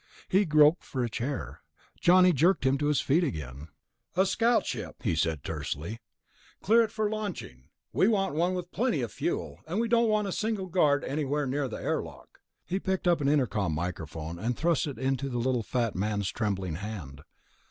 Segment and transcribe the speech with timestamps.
[0.29, 1.61] He groped for a chair;
[1.99, 3.67] Johnny jerked him to his feet again.
[4.15, 5.99] "A scout ship," he said tersely.
[6.59, 7.65] "Clear it for launching.
[7.93, 11.45] We want one with plenty of fuel, and we don't want a single guard anywhere
[11.45, 15.61] near the airlock." He picked up an intercom microphone and thrust it into the little
[15.61, 17.21] fat man's trembling hand.